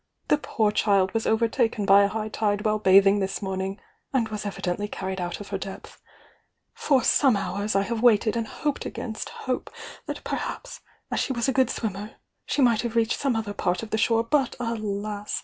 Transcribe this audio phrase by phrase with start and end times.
[0.29, 3.79] The poor child was overtaken by a high tide whUe bathing this morning,
[4.11, 6.01] and was evidently carried out of her depth.
[6.73, 9.69] For some hours I have waited and hoped against hope
[10.07, 10.79] that perhaps,
[11.11, 12.15] as she was a good swim mer,
[12.47, 15.39] she might have reached some other part of the shore, but alas!